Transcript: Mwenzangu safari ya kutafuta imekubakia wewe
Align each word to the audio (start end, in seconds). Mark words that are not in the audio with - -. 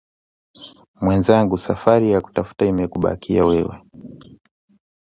Mwenzangu 1.01 1.57
safari 1.57 2.11
ya 2.11 2.21
kutafuta 2.21 2.65
imekubakia 2.65 3.45
wewe 3.45 3.81